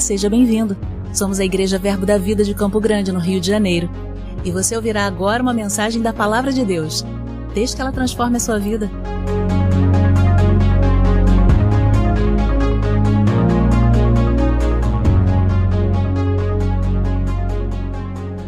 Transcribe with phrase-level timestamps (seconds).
[0.00, 0.76] Seja bem-vindo.
[1.12, 3.90] Somos a Igreja Verbo da Vida de Campo Grande, no Rio de Janeiro.
[4.44, 7.04] E você ouvirá agora uma mensagem da Palavra de Deus.
[7.54, 8.90] Desde que ela transforme a sua vida.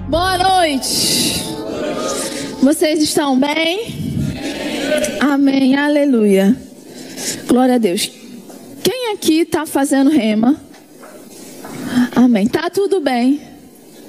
[0.09, 1.45] Boa noite.
[2.63, 3.95] Vocês estão bem?
[5.21, 5.77] Amém.
[5.77, 6.55] Aleluia.
[7.47, 8.11] Glória a Deus.
[8.85, 10.68] Quem aqui está fazendo rema?
[12.19, 12.49] Amém.
[12.49, 13.41] Tá tudo bem.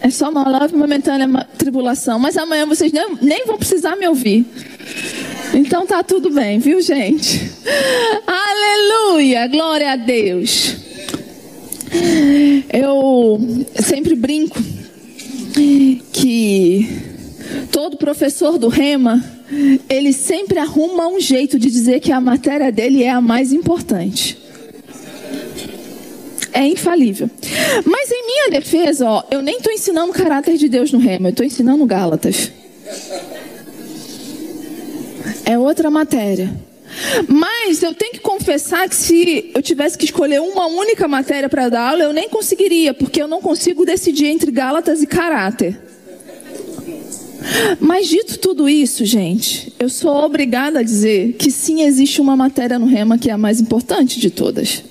[0.02, 2.18] É só uma leve momentânea tribulação.
[2.18, 4.48] Mas amanhã vocês nem, nem vão precisar me ouvir.
[5.54, 7.40] Então tá tudo bem, viu, gente?
[8.26, 9.46] Aleluia!
[9.46, 10.76] Glória a Deus.
[12.74, 13.40] Eu
[13.76, 14.58] sempre brinco
[16.12, 16.90] que
[17.72, 19.24] todo professor do Rema,
[19.88, 24.49] ele sempre arruma um jeito de dizer que a matéria dele é a mais importante
[26.54, 27.30] é infalível.
[27.86, 31.28] Mas em minha defesa, ó, eu nem estou ensinando o caráter de Deus no remo,
[31.28, 32.52] eu estou ensinando Gálatas.
[35.46, 36.54] É outra matéria.
[37.28, 41.70] Mas eu tenho que confessar que se eu tivesse que escolher uma única matéria para
[41.70, 45.80] dar aula, eu nem conseguiria, porque eu não consigo decidir entre Gálatas e caráter.
[47.80, 52.78] Mas dito tudo isso, gente, eu sou obrigada a dizer que sim existe uma matéria
[52.78, 54.84] no rema que é a mais importante de todas.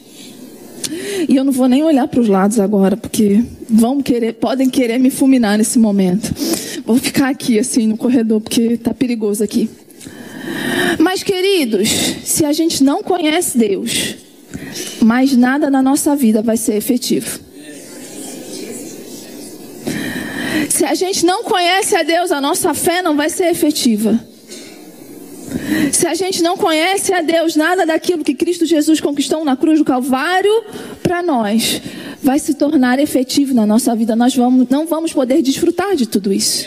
[1.27, 4.99] E eu não vou nem olhar para os lados agora, porque vão querer, podem querer
[4.99, 6.33] me fulminar nesse momento.
[6.85, 9.69] Vou ficar aqui assim no corredor, porque está perigoso aqui.
[10.99, 11.89] Mas, queridos,
[12.25, 14.17] se a gente não conhece Deus,
[15.03, 17.41] mais nada na nossa vida vai ser efetivo.
[20.69, 24.19] Se a gente não conhece a Deus, a nossa fé não vai ser efetiva.
[25.93, 29.79] Se a gente não conhece a Deus, nada daquilo que Cristo Jesus conquistou na cruz
[29.79, 30.53] do Calvário
[31.09, 31.81] para nós
[32.23, 34.15] vai se tornar efetivo na nossa vida.
[34.15, 36.67] Nós vamos, não vamos poder desfrutar de tudo isso.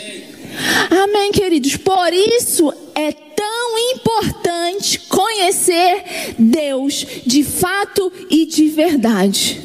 [0.90, 1.76] Amém, queridos.
[1.76, 9.62] Por isso é tão importante conhecer Deus de fato e de verdade.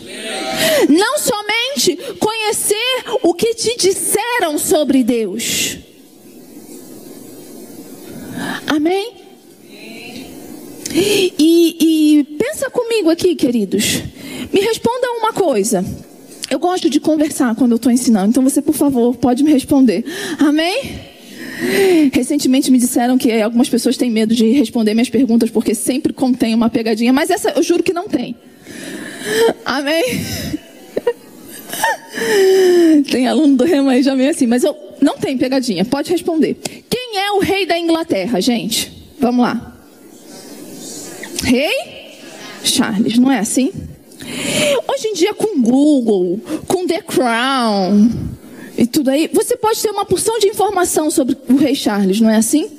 [0.87, 5.79] Não somente conhecer o que te disseram sobre Deus.
[8.67, 9.26] Amém?
[10.93, 14.01] E, e pensa comigo aqui, queridos.
[14.53, 15.83] Me responda uma coisa.
[16.49, 20.05] Eu gosto de conversar quando eu estou ensinando, então você, por favor, pode me responder.
[20.39, 20.99] Amém?
[22.13, 26.53] Recentemente me disseram que algumas pessoas têm medo de responder minhas perguntas porque sempre contém
[26.53, 28.35] uma pegadinha, mas essa eu juro que não tem.
[29.65, 30.03] Amém?
[33.11, 36.57] Tem aluno do Rema aí já meio assim, mas eu não tem pegadinha, pode responder.
[36.89, 38.91] Quem é o rei da Inglaterra, gente?
[39.19, 39.76] Vamos lá.
[41.43, 42.17] Rei
[42.63, 43.71] Charles, não é assim?
[44.87, 48.09] Hoje em dia, com Google, com The Crown
[48.77, 52.29] e tudo aí, você pode ter uma porção de informação sobre o Rei Charles, não
[52.29, 52.69] é assim?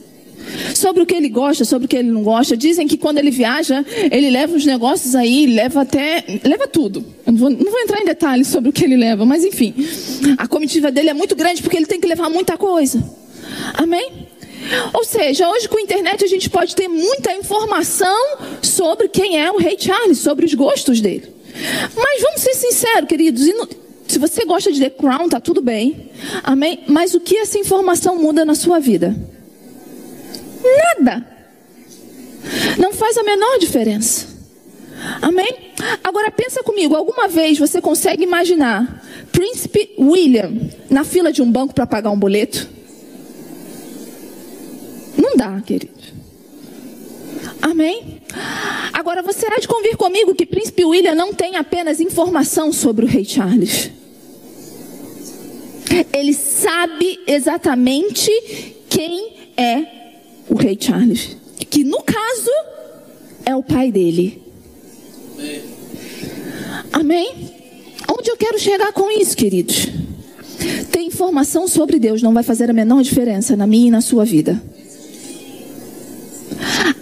[0.75, 2.57] Sobre o que ele gosta, sobre o que ele não gosta.
[2.57, 6.25] Dizem que quando ele viaja, ele leva os negócios aí, leva até.
[6.45, 7.05] leva tudo.
[7.27, 9.75] Não vou, não vou entrar em detalhes sobre o que ele leva, mas enfim.
[10.39, 13.03] A comitiva dele é muito grande porque ele tem que levar muita coisa.
[13.75, 14.18] Amém?
[14.93, 19.51] Ou seja, hoje com a internet a gente pode ter muita informação sobre quem é
[19.51, 21.33] o rei Charles, sobre os gostos dele.
[21.97, 23.47] Mas vamos ser sinceros, queridos,
[24.07, 26.11] se você gosta de The Crown, tá tudo bem.
[26.43, 26.85] Amém?
[26.87, 29.15] Mas o que essa informação muda na sua vida?
[30.63, 31.27] Nada.
[32.79, 34.27] Não faz a menor diferença.
[35.21, 35.73] Amém?
[36.03, 40.53] Agora pensa comigo, alguma vez você consegue imaginar Príncipe William
[40.91, 42.69] na fila de um banco para pagar um boleto?
[45.21, 45.93] Não dá, querido.
[47.61, 48.23] Amém?
[48.93, 53.09] Agora você há de convir comigo que Príncipe William não tem apenas informação sobre o
[53.09, 53.91] rei Charles.
[56.13, 58.31] Ele sabe exatamente
[58.89, 59.85] quem é
[60.49, 61.37] o rei Charles.
[61.69, 62.51] Que no caso
[63.45, 64.43] é o pai dele.
[66.93, 67.51] Amém?
[68.09, 69.89] Onde eu quero chegar com isso, queridos?
[70.91, 74.25] Ter informação sobre Deus não vai fazer a menor diferença na minha e na sua
[74.25, 74.61] vida.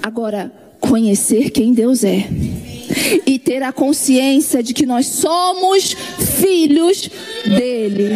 [0.06, 2.28] Agora, conhecer quem Deus é
[3.26, 5.96] e ter a consciência de que nós somos
[6.38, 7.10] filhos
[7.44, 8.10] dele.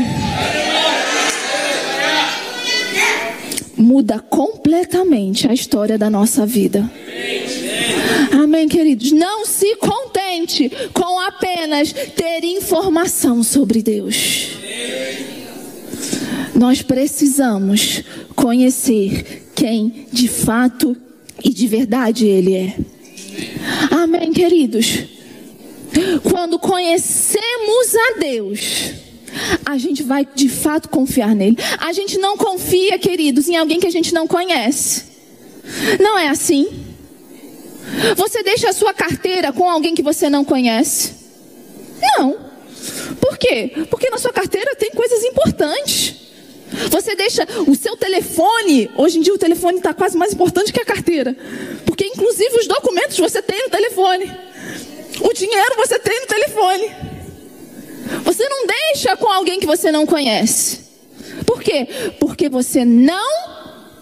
[3.76, 6.88] Muda completamente a história da nossa vida.
[8.40, 9.10] Amém, queridos?
[9.10, 14.50] Não se contente com apenas ter informação sobre Deus.
[16.54, 18.04] Nós precisamos
[18.36, 20.96] conhecer quem de fato
[21.42, 22.76] e de verdade Ele é.
[23.90, 25.04] Amém, queridos.
[26.22, 28.92] quando conhecemos a Deus,
[29.64, 31.56] a gente vai de fato confiar nele.
[31.78, 35.04] A gente não confia, queridos, em alguém que a gente não conhece.
[36.00, 36.68] Não é assim?
[38.16, 41.12] Você deixa a sua carteira com alguém que você não conhece?
[42.00, 42.50] Não.
[43.20, 43.72] Por quê?
[43.90, 46.14] Porque na sua carteira tem coisas importantes.
[46.90, 50.80] Você deixa o seu telefone, hoje em dia o telefone está quase mais importante que
[50.80, 51.36] a carteira.
[51.84, 54.30] Porque inclusive os documentos você tem no telefone.
[55.20, 56.90] O dinheiro você tem no telefone.
[58.24, 60.80] Você não deixa com alguém que você não conhece.
[61.44, 61.88] Por quê?
[62.18, 63.50] Porque você não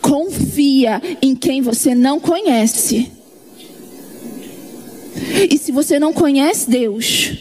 [0.00, 3.10] confia em quem você não conhece.
[5.50, 7.32] E se você não conhece Deus,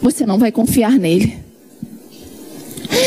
[0.00, 1.41] você não vai confiar nele.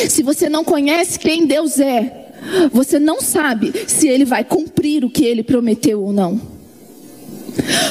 [0.10, 2.26] Se você não conhece quem Deus é,
[2.72, 6.40] você não sabe se ele vai cumprir o que ele prometeu ou não.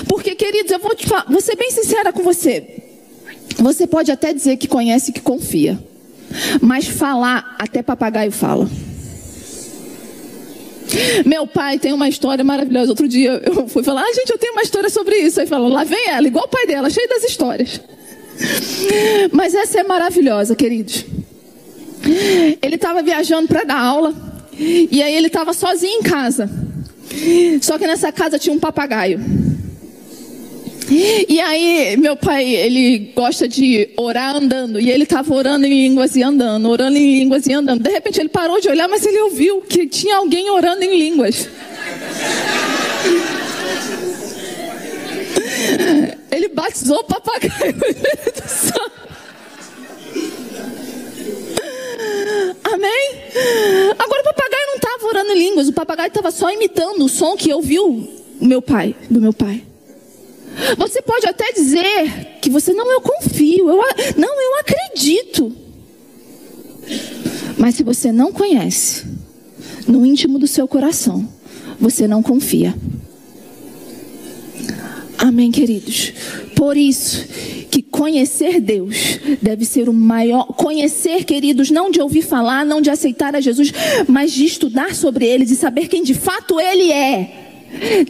[0.08, 2.82] Porque, queridos, eu vou, te falar, vou ser bem sincera com você.
[3.56, 5.78] Você pode até dizer que conhece que confia.
[6.60, 8.68] Mas falar, até papagaio fala.
[11.24, 12.90] Meu pai tem uma história maravilhosa.
[12.90, 15.40] Outro dia eu fui falar, ah, gente, eu tenho uma história sobre isso.
[15.40, 17.80] Aí falou, lá vem ela, igual o pai dela, cheio das histórias.
[19.32, 21.04] Mas essa é maravilhosa, queridos.
[22.60, 24.14] Ele estava viajando para dar aula.
[24.58, 26.48] E aí ele estava sozinho em casa.
[27.60, 29.20] Só que nessa casa tinha um papagaio.
[30.90, 34.78] E aí, meu pai, ele gosta de orar andando.
[34.78, 37.82] E ele estava orando em línguas e andando, orando em línguas e andando.
[37.82, 41.48] De repente ele parou de olhar, mas ele ouviu que tinha alguém orando em línguas.
[46.30, 47.74] Ele batizou o papagaio.
[52.74, 53.22] Amém?
[53.96, 57.36] Agora o papagaio não estava orando em línguas, o papagaio estava só imitando o som
[57.36, 57.86] que ouviu
[58.40, 59.62] o meu pai, do meu pai.
[60.76, 63.76] Você pode até dizer que você não, eu confio, eu,
[64.16, 65.52] não, eu acredito.
[67.56, 69.04] Mas se você não conhece,
[69.86, 71.28] no íntimo do seu coração,
[71.78, 72.74] você não confia.
[75.16, 76.12] Amém, queridos?
[76.56, 77.24] Por isso
[77.74, 80.46] que conhecer Deus deve ser o maior.
[80.46, 83.72] Conhecer, queridos, não de ouvir falar, não de aceitar a Jesus,
[84.06, 87.40] mas de estudar sobre ele, de saber quem de fato ele é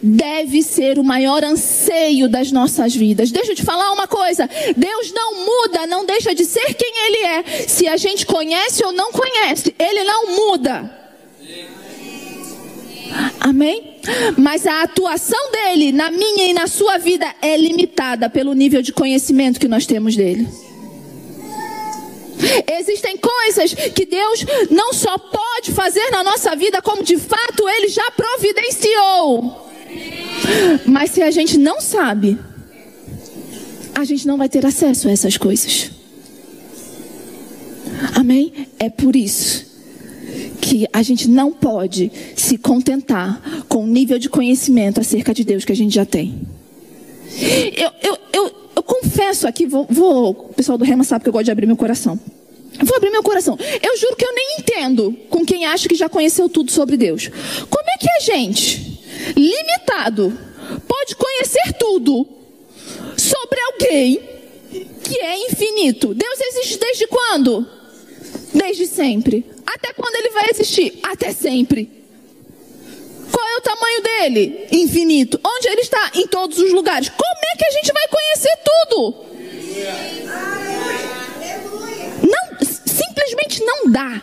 [0.02, 3.30] deve ser o maior anseio das nossas vidas.
[3.30, 4.46] Deixa eu te falar uma coisa:
[4.76, 7.42] Deus não muda, não deixa de ser quem Ele é.
[7.66, 10.94] Se a gente conhece ou não conhece, Ele não muda.
[13.40, 13.93] Amém?
[14.36, 18.92] Mas a atuação dele na minha e na sua vida é limitada pelo nível de
[18.92, 20.46] conhecimento que nós temos dele.
[22.70, 27.88] Existem coisas que Deus não só pode fazer na nossa vida, como de fato Ele
[27.88, 29.70] já providenciou.
[30.84, 32.38] Mas se a gente não sabe,
[33.94, 35.90] a gente não vai ter acesso a essas coisas.
[38.14, 38.68] Amém?
[38.78, 39.73] É por isso
[40.60, 45.64] que a gente não pode se contentar com o nível de conhecimento acerca de Deus
[45.64, 46.34] que a gente já tem.
[47.76, 51.32] Eu, eu, eu, eu confesso aqui, vou, vou, o pessoal do Rema sabe que eu
[51.32, 52.18] gosto de abrir meu coração.
[52.82, 53.56] Vou abrir meu coração.
[53.82, 57.30] Eu juro que eu nem entendo com quem acha que já conheceu tudo sobre Deus.
[57.70, 59.00] Como é que a gente,
[59.36, 60.36] limitado,
[60.88, 62.26] pode conhecer tudo
[63.16, 64.20] sobre alguém
[65.02, 66.14] que é infinito?
[66.14, 67.66] Deus existe desde quando?
[68.54, 69.44] Desde sempre.
[69.66, 71.00] Até quando ele vai existir?
[71.02, 71.90] Até sempre.
[73.30, 74.68] Qual é o tamanho dele?
[74.70, 75.40] Infinito.
[75.44, 76.12] Onde ele está?
[76.14, 77.08] Em todos os lugares.
[77.08, 79.24] Como é que a gente vai conhecer tudo?
[82.22, 84.22] Não, simplesmente não dá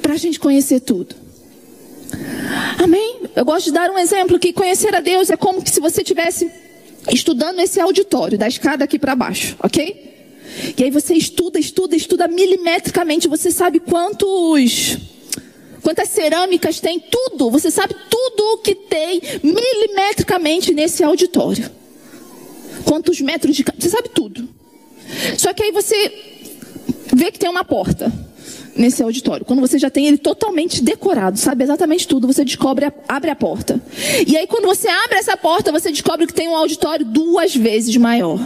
[0.00, 1.16] para a gente conhecer tudo.
[2.78, 3.22] Amém?
[3.34, 6.50] Eu gosto de dar um exemplo que conhecer a Deus é como se você tivesse
[7.10, 10.21] estudando esse auditório, da escada aqui para baixo, ok?
[10.76, 14.98] E aí você estuda, estuda, estuda milimetricamente, você sabe quantos
[15.82, 21.68] quantas cerâmicas tem, tudo, você sabe tudo o que tem milimetricamente nesse auditório.
[22.84, 23.64] Quantos metros de.
[23.78, 24.48] Você sabe tudo.
[25.36, 26.12] Só que aí você
[27.12, 28.12] vê que tem uma porta
[28.76, 29.44] nesse auditório.
[29.44, 33.80] Quando você já tem ele totalmente decorado, sabe exatamente tudo, você descobre, abre a porta.
[34.26, 37.96] E aí quando você abre essa porta, você descobre que tem um auditório duas vezes
[37.96, 38.40] maior.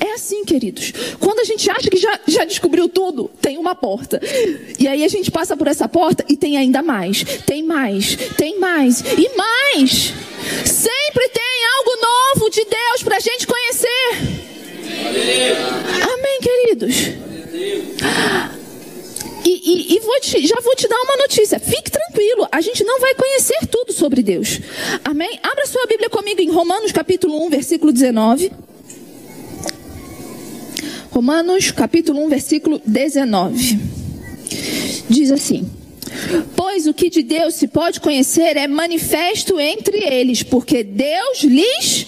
[0.00, 0.92] É assim, queridos.
[1.20, 4.20] Quando a gente acha que já, já descobriu tudo, tem uma porta.
[4.78, 7.22] E aí a gente passa por essa porta e tem ainda mais.
[7.46, 10.12] Tem mais, tem mais e mais.
[10.64, 14.46] Sempre tem algo novo de Deus para a gente conhecer.
[16.02, 16.94] Amém, queridos?
[19.44, 21.60] E, e, e vou te, já vou te dar uma notícia.
[21.60, 24.60] Fique tranquilo, a gente não vai conhecer tudo sobre Deus.
[25.04, 25.38] Amém?
[25.42, 28.50] Abra sua Bíblia comigo em Romanos capítulo 1, versículo 19.
[31.16, 33.78] Romanos capítulo 1, versículo 19.
[35.08, 35.66] Diz assim:
[36.54, 42.06] Pois o que de Deus se pode conhecer é manifesto entre eles, porque Deus lhes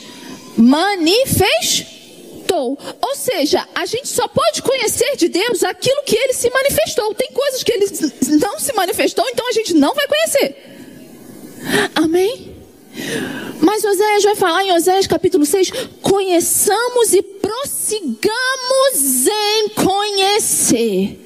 [0.59, 1.89] manifestou.
[3.01, 7.15] Ou seja, a gente só pode conhecer de Deus aquilo que ele se manifestou.
[7.15, 7.87] Tem coisas que ele
[8.39, 10.55] não se manifestou, então a gente não vai conhecer.
[11.95, 12.58] Amém?
[13.61, 21.25] Mas Oséias vai falar em Oséias capítulo 6: conheçamos e prossigamos em conhecer.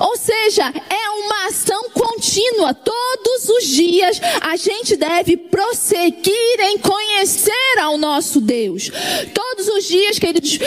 [0.00, 2.72] Ou seja, é uma ação contínua.
[2.72, 8.90] Todos os dias a gente deve prosseguir em conhecer ao nosso Deus.
[9.34, 10.58] Todos os dias, queridos,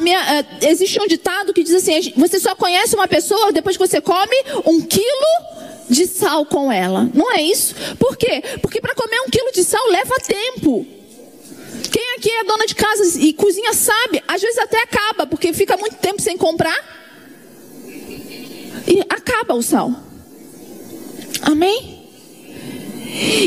[0.00, 4.00] minha, existe um ditado que diz assim: você só conhece uma pessoa depois que você
[4.00, 5.59] come um quilo
[5.90, 7.10] de sal com ela.
[7.12, 7.74] Não é isso?
[7.98, 8.42] Por quê?
[8.62, 10.86] Porque para comer um quilo de sal leva tempo.
[11.92, 15.76] Quem aqui é dona de casa e cozinha sabe, às vezes até acaba, porque fica
[15.76, 16.78] muito tempo sem comprar
[18.86, 19.92] e acaba o sal.
[21.42, 21.98] Amém?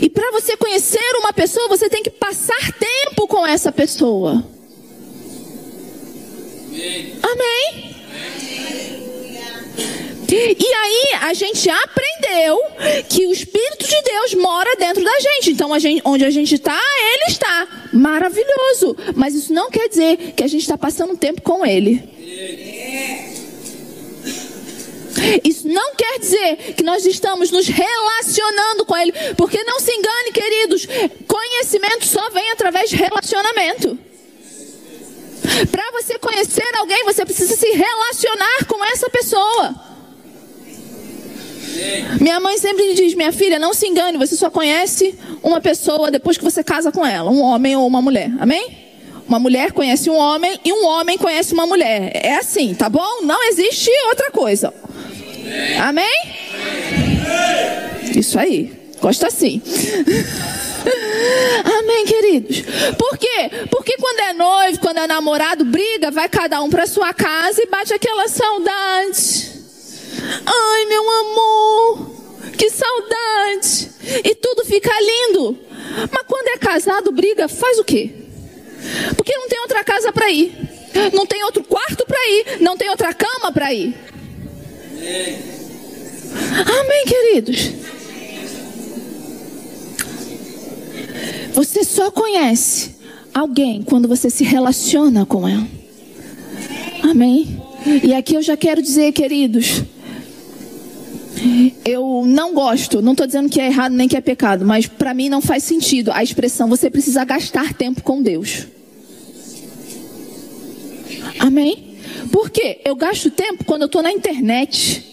[0.02, 4.44] E para você conhecer uma pessoa, você tem que passar tempo com essa pessoa.
[7.22, 7.93] Amém?
[10.36, 12.60] E aí a gente aprendeu
[13.08, 15.52] que o Espírito de Deus mora dentro da gente.
[15.52, 17.68] Então a gente, onde a gente está, Ele está.
[17.94, 18.98] Maravilhoso.
[19.16, 22.02] Mas isso não quer dizer que a gente está passando tempo com Ele.
[25.44, 30.32] Isso não quer dizer que nós estamos nos relacionando com Ele, porque não se engane,
[30.34, 30.88] queridos,
[31.28, 33.98] conhecimento só vem através de relacionamento.
[35.72, 39.93] Para você conhecer alguém, você precisa se relacionar com essa pessoa.
[42.20, 46.12] Minha mãe sempre me diz: minha filha, não se engane, você só conhece uma pessoa
[46.12, 48.32] depois que você casa com ela, um homem ou uma mulher.
[48.40, 48.84] Amém?
[49.28, 52.12] Uma mulher conhece um homem e um homem conhece uma mulher.
[52.14, 53.22] É assim, tá bom?
[53.24, 54.74] Não existe outra coisa.
[55.82, 56.12] Amém?
[58.16, 58.72] Isso aí.
[59.02, 59.62] Gosta assim.
[61.66, 62.62] Amém, queridos.
[62.98, 63.50] Por quê?
[63.70, 67.68] Porque quando é noivo, quando é namorado, briga, vai cada um para sua casa e
[67.68, 69.53] bate aquela saudade.
[70.46, 72.12] Ai, meu amor,
[72.58, 73.92] que saudade.
[74.24, 75.58] E tudo fica lindo.
[76.12, 78.12] Mas quando é casado, briga, faz o quê?
[79.16, 80.74] Porque não tem outra casa para ir.
[81.14, 83.96] Não tem outro quarto para ir, não tem outra cama para ir.
[86.80, 87.72] Amém, queridos?
[91.54, 92.96] Você só conhece
[93.34, 95.68] alguém quando você se relaciona com ela.
[97.04, 97.62] Amém?
[98.04, 99.84] E aqui eu já quero dizer, queridos,
[101.86, 105.14] eu não gosto, não estou dizendo que é errado nem que é pecado, mas para
[105.14, 108.68] mim não faz sentido a expressão você precisa gastar tempo com Deus.
[111.40, 111.98] Amém?
[112.32, 112.80] Por quê?
[112.84, 115.12] Eu gasto tempo quando eu estou na internet.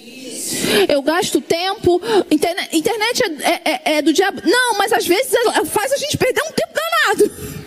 [0.89, 2.01] Eu gasto tempo.
[2.31, 4.41] Internet, internet é, é, é, do diabo.
[4.45, 5.33] Não, mas às vezes
[5.67, 7.61] faz a gente perder um tempo danado.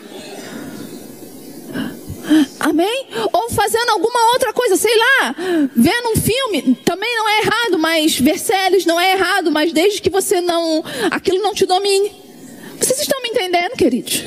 [2.59, 3.07] Amém?
[3.31, 5.35] Ou fazendo alguma outra coisa, sei lá,
[5.75, 8.39] vendo um filme, também não é errado, mas ver
[8.85, 12.11] não é errado, mas desde que você não, aquilo não te domine.
[12.79, 14.23] Vocês estão me entendendo, queridos?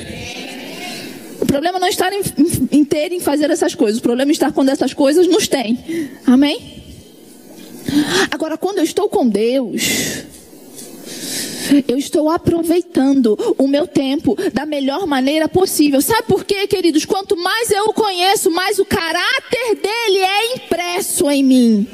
[1.41, 2.21] O problema não está em,
[2.71, 3.99] em, em em fazer essas coisas.
[3.99, 6.11] O problema está quando essas coisas nos têm.
[6.25, 6.83] Amém?
[8.31, 10.25] Agora, quando eu estou com Deus,
[11.87, 16.01] eu estou aproveitando o meu tempo da melhor maneira possível.
[16.01, 17.05] Sabe por quê, queridos?
[17.05, 21.87] Quanto mais eu o conheço, mais o caráter dele é impresso em mim.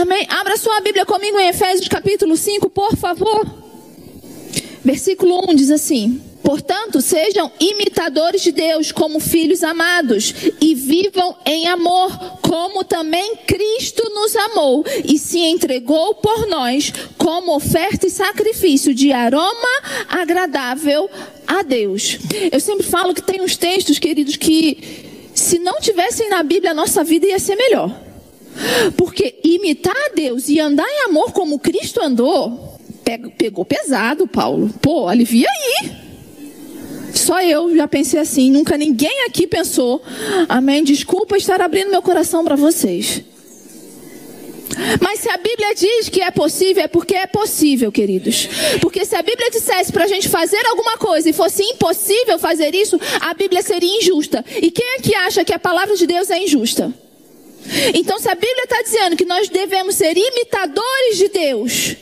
[0.00, 0.26] Amém?
[0.28, 3.46] Abra sua Bíblia comigo em Efésios capítulo 5, por favor.
[4.84, 11.68] Versículo 1 diz assim: Portanto, sejam imitadores de Deus como filhos amados e vivam em
[11.68, 18.94] amor, como também Cristo nos amou e se entregou por nós como oferta e sacrifício
[18.94, 21.10] de aroma agradável
[21.46, 22.16] a Deus.
[22.50, 26.74] Eu sempre falo que tem uns textos, queridos, que se não tivessem na Bíblia, a
[26.74, 27.94] nossa vida ia ser melhor.
[28.96, 32.78] Porque imitar a Deus e andar em amor como Cristo andou,
[33.36, 34.72] pegou pesado, Paulo.
[34.80, 36.07] Pô, alivia aí.
[37.18, 40.00] Só eu já pensei assim, nunca ninguém aqui pensou.
[40.48, 40.84] Amém.
[40.84, 43.22] Desculpa estar abrindo meu coração para vocês.
[45.00, 48.48] Mas se a Bíblia diz que é possível, é porque é possível, queridos.
[48.80, 52.74] Porque se a Bíblia dissesse para a gente fazer alguma coisa e fosse impossível fazer
[52.74, 54.44] isso, a Bíblia seria injusta.
[54.62, 56.94] E quem é que acha que a palavra de Deus é injusta?
[57.94, 61.96] Então, se a Bíblia está dizendo que nós devemos ser imitadores de Deus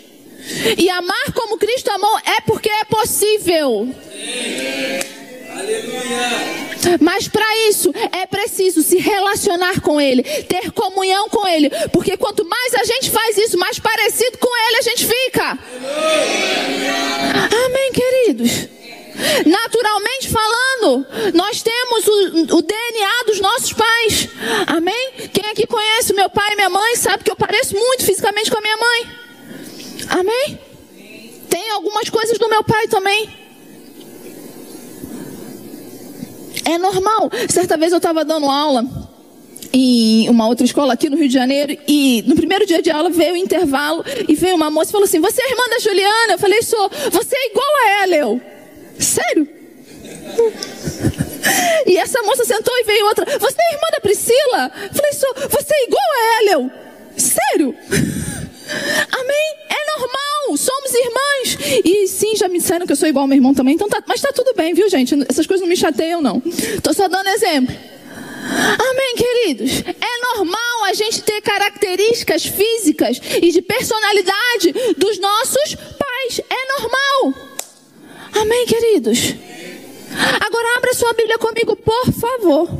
[0.76, 3.94] e amar como Cristo amou, é porque é possível.
[7.00, 12.44] Mas para isso é preciso se relacionar com Ele, ter comunhão com Ele, porque quanto
[12.44, 15.58] mais a gente faz isso, mais parecido com Ele a gente fica.
[17.66, 18.68] Amém, queridos.
[19.46, 24.28] Naturalmente falando, nós temos o, o, DNA dos nossos pais.
[24.66, 25.12] Amém?
[25.32, 28.58] Quem aqui conhece meu pai e minha mãe sabe que eu pareço muito fisicamente com
[28.58, 29.25] a minha mãe.
[30.16, 30.58] Amém?
[31.50, 33.28] Tem algumas coisas do meu pai também.
[36.64, 37.30] É normal.
[37.50, 38.82] Certa vez eu estava dando aula
[39.74, 43.10] em uma outra escola aqui no Rio de Janeiro e no primeiro dia de aula
[43.10, 46.32] veio o intervalo e veio uma moça e falou assim: Você é irmã da Juliana?
[46.32, 46.90] Eu falei: Sou.
[47.10, 48.40] Você é igual a ela, eu.
[48.98, 49.48] Sério?
[51.86, 53.24] E essa moça sentou e veio outra.
[53.38, 54.72] Você é irmã da Priscila?
[54.92, 55.34] Falei: Sou.
[55.48, 56.70] Você é igual a ela, eu.
[57.16, 57.74] Sério?
[59.12, 59.65] Amém?
[59.98, 61.82] Normal, somos irmãs.
[61.84, 64.02] E sim, já me disseram que eu sou igual ao meu irmão também, então tá,
[64.06, 65.14] mas tá tudo bem, viu, gente?
[65.28, 66.40] Essas coisas não me chateiam, não.
[66.82, 67.74] Tô só dando exemplo.
[68.46, 69.82] Amém, queridos?
[69.86, 76.40] É normal a gente ter características físicas e de personalidade dos nossos pais.
[76.48, 77.34] É normal.
[78.40, 79.34] Amém, queridos?
[80.40, 82.70] Agora abra sua Bíblia comigo, por favor.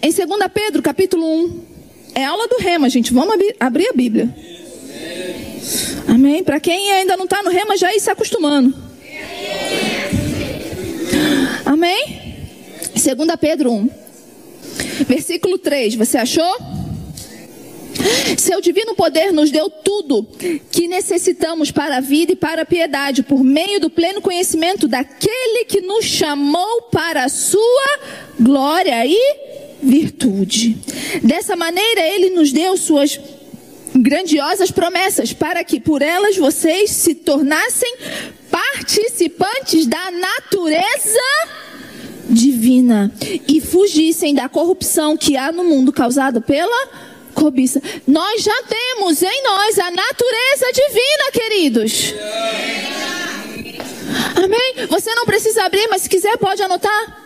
[0.00, 1.66] Em 2 Pedro, capítulo 1.
[2.14, 3.12] É aula do rema, gente.
[3.12, 4.34] Vamos abrir a Bíblia.
[6.06, 6.42] Amém?
[6.42, 8.74] Para quem ainda não está no rema, já ir se acostumando.
[11.64, 12.36] Amém?
[12.94, 13.90] 2 Pedro 1,
[15.06, 15.94] versículo 3.
[15.96, 16.56] Você achou?
[18.36, 20.26] Seu divino poder nos deu tudo
[20.70, 25.64] que necessitamos para a vida e para a piedade, por meio do pleno conhecimento daquele
[25.64, 27.98] que nos chamou para a sua
[28.38, 29.36] glória e
[29.82, 30.76] virtude.
[31.22, 33.18] Dessa maneira, ele nos deu suas
[33.94, 37.96] grandiosas promessas para que por elas vocês se tornassem
[38.50, 41.20] participantes da natureza
[42.28, 43.12] divina
[43.46, 46.88] e fugissem da corrupção que há no mundo causada pela
[47.34, 47.80] cobiça.
[48.06, 52.14] Nós já temos em nós a natureza divina, queridos.
[54.44, 54.86] Amém?
[54.88, 57.24] Você não precisa abrir, mas se quiser pode anotar.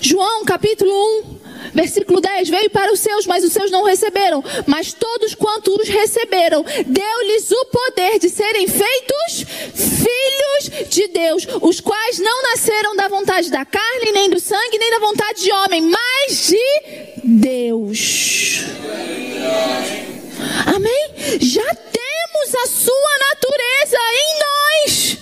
[0.00, 1.38] João capítulo 1,
[1.74, 4.42] Versículo 10: Veio para os seus, mas os seus não receberam.
[4.66, 9.44] Mas todos quanto os receberam, deu-lhes o poder de serem feitos
[9.74, 14.90] filhos de Deus, os quais não nasceram da vontade da carne, nem do sangue, nem
[14.90, 16.82] da vontade de homem, mas de
[17.24, 18.64] Deus.
[20.66, 21.10] Amém?
[21.40, 25.18] Já temos a sua natureza em nós.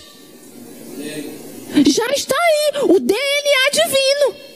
[1.89, 4.50] Já está aí o DNA divino.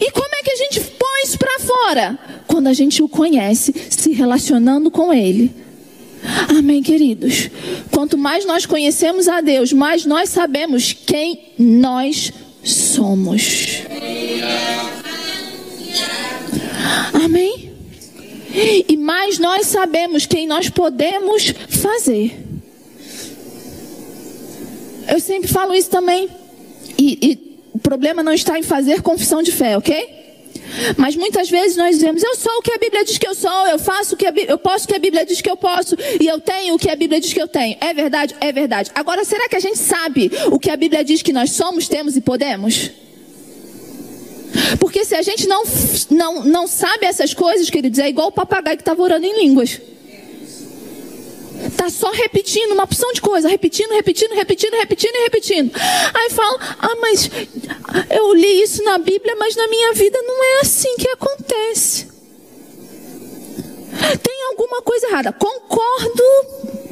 [0.00, 2.18] E como é que a gente põe isso para fora?
[2.46, 5.50] Quando a gente o conhece, se relacionando com Ele.
[6.48, 7.48] Amém, queridos?
[7.90, 13.82] Quanto mais nós conhecemos a Deus, mais nós sabemos quem nós somos.
[17.24, 17.70] Amém?
[18.88, 22.36] E mais nós sabemos quem nós podemos fazer.
[25.08, 26.28] Eu sempre falo isso também.
[26.98, 27.49] E, e
[27.80, 30.20] problema não está em fazer confissão de fé, ok?
[30.96, 33.66] Mas muitas vezes nós dizemos, eu sou o que a Bíblia diz que eu sou,
[33.66, 35.96] eu faço o que a, eu posso o que a Bíblia diz que eu posso,
[36.20, 37.76] e eu tenho o que a Bíblia diz que eu tenho.
[37.80, 38.34] É verdade?
[38.40, 38.90] É verdade.
[38.94, 42.16] Agora, será que a gente sabe o que a Bíblia diz que nós somos, temos
[42.16, 42.90] e podemos?
[44.78, 45.62] Porque se a gente não,
[46.10, 49.80] não, não sabe essas coisas, queridos, é igual o papagaio que estava orando em línguas.
[51.80, 55.72] Tá só repetindo uma opção de coisa, repetindo, repetindo, repetindo, repetindo e repetindo.
[56.12, 57.30] Aí fala: "Ah, mas
[58.10, 62.06] eu li isso na Bíblia, mas na minha vida não é assim que acontece".
[64.22, 65.32] Tem alguma coisa errada.
[65.32, 66.22] Concordo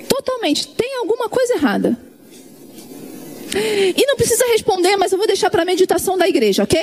[0.08, 0.68] totalmente.
[0.68, 1.94] Tem alguma coisa errada.
[3.94, 6.80] E não precisa responder, mas eu vou deixar para a meditação da igreja, ok?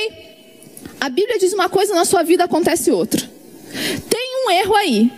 [1.02, 3.28] A Bíblia diz uma coisa, na sua vida acontece outra.
[4.08, 5.12] Tem um erro aí.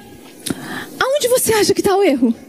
[0.98, 2.47] Aonde você acha que está o erro?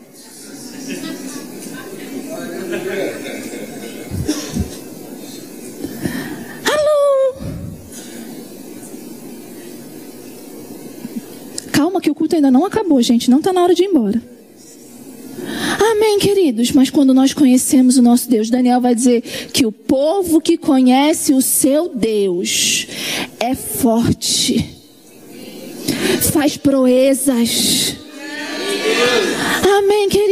[6.65, 7.35] Alô?
[11.73, 13.31] Calma que o culto ainda não acabou, gente.
[13.31, 14.23] Não está na hora de ir embora.
[15.79, 16.73] Amém, queridos.
[16.73, 19.23] Mas quando nós conhecemos o nosso Deus, Daniel vai dizer
[19.53, 22.87] que o povo que conhece o seu Deus
[23.39, 24.75] é forte,
[26.33, 27.97] faz proezas.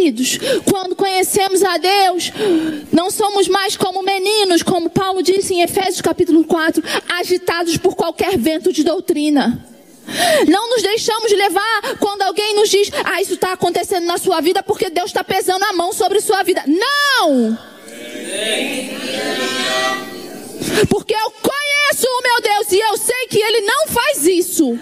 [0.07, 0.39] Queridos.
[0.71, 2.31] Quando conhecemos a Deus,
[2.93, 8.39] não somos mais como meninos, como Paulo disse em Efésios capítulo 4, agitados por qualquer
[8.39, 9.67] vento de doutrina.
[10.47, 14.63] Não nos deixamos levar quando alguém nos diz, ah, isso está acontecendo na sua vida
[14.63, 16.63] porque Deus está pesando a mão sobre sua vida.
[16.69, 17.59] Não!
[20.89, 24.79] Porque eu conheço o meu Deus e eu sei que Ele não faz isso.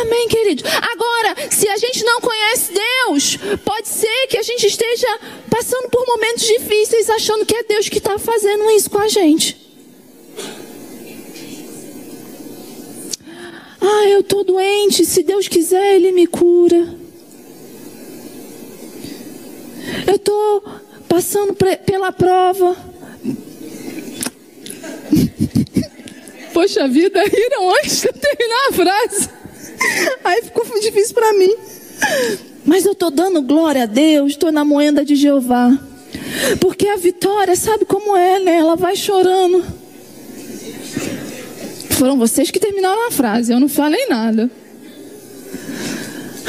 [0.00, 0.62] Amém, querido.
[0.66, 5.06] Agora, se a gente não conhece Deus, pode ser que a gente esteja
[5.50, 9.56] passando por momentos difíceis, achando que é Deus que está fazendo isso com a gente.
[13.80, 15.04] Ah, eu estou doente.
[15.04, 16.94] Se Deus quiser, Ele me cura.
[20.06, 20.62] Eu estou
[21.08, 22.76] passando pela prova.
[26.52, 29.35] Poxa vida, riram antes de terminar a frase.
[30.24, 31.54] Aí ficou difícil para mim.
[32.64, 35.78] Mas eu estou dando glória a Deus, estou na moenda de Jeová.
[36.60, 38.56] Porque a vitória, sabe como é, né?
[38.56, 39.64] Ela vai chorando.
[41.90, 44.50] Foram vocês que terminaram a frase, eu não falei nada.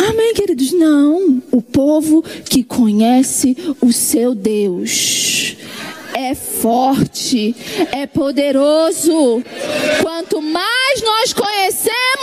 [0.09, 0.71] Amém, queridos?
[0.73, 1.41] Não.
[1.51, 5.55] O povo que conhece o seu Deus
[6.13, 7.55] é forte,
[7.91, 9.43] é poderoso.
[10.01, 12.16] Quanto mais nós conhecemos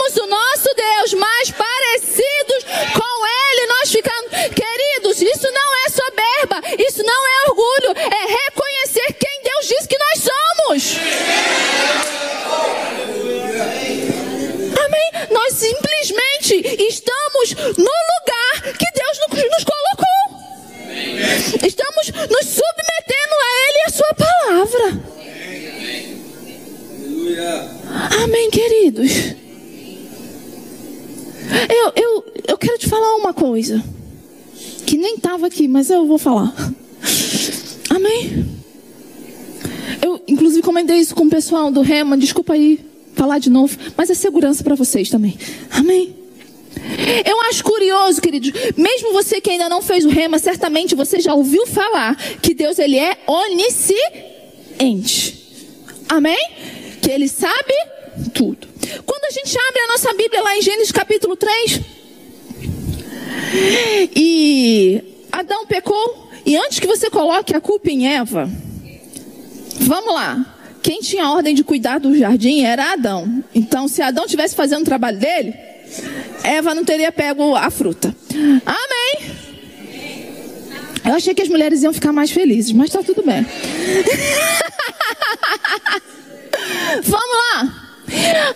[28.23, 29.11] Amém, queridos.
[31.69, 33.83] Eu, eu, eu quero te falar uma coisa.
[34.85, 36.53] Que nem estava aqui, mas eu vou falar.
[37.89, 38.45] Amém?
[40.01, 42.17] Eu, inclusive, comentei isso com o pessoal do Rema.
[42.17, 42.79] Desculpa aí
[43.15, 45.37] falar de novo, mas é segurança para vocês também.
[45.71, 46.15] Amém?
[47.25, 51.33] Eu acho curioso, queridos, mesmo você que ainda não fez o rema, certamente você já
[51.33, 54.03] ouviu falar que Deus ele é onisciente.
[56.09, 56.37] Amém?
[57.01, 57.73] Que ele sabe
[58.33, 58.67] tudo.
[59.05, 61.81] Quando a gente abre a nossa Bíblia lá em Gênesis capítulo 3,
[64.15, 68.49] e Adão pecou, e antes que você coloque a culpa em Eva,
[69.79, 70.53] vamos lá.
[70.81, 73.43] Quem tinha a ordem de cuidar do jardim era Adão.
[73.55, 75.55] Então, se Adão tivesse fazendo o trabalho dele,
[76.43, 78.15] Eva não teria pego a fruta.
[78.65, 79.31] Amém.
[81.03, 83.45] Eu achei que as mulheres iam ficar mais felizes, mas está tudo bem.
[87.03, 87.74] Vamos lá.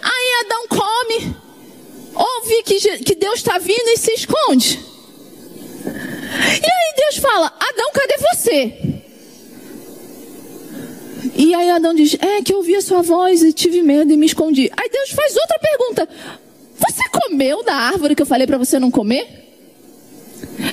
[0.01, 1.35] Aí Adão come,
[2.15, 4.79] ouve que, que Deus está vindo e se esconde.
[5.85, 8.89] E aí Deus fala: Adão, cadê você?
[11.35, 14.17] E aí Adão diz: É que eu ouvi a sua voz e tive medo e
[14.17, 14.71] me escondi.
[14.75, 16.09] Aí Deus faz outra pergunta:
[16.77, 19.27] Você comeu da árvore que eu falei para você não comer?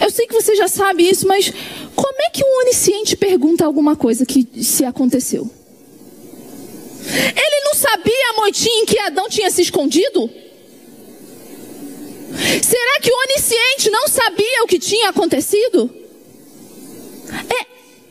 [0.00, 1.52] Eu sei que você já sabe isso, mas
[1.94, 5.50] como é que o onisciente pergunta alguma coisa que se aconteceu?
[7.08, 10.28] Ele sabia a moitinha em que Adão tinha se escondido?
[12.62, 15.90] Será que o onisciente não sabia o que tinha acontecido?
[17.48, 17.66] É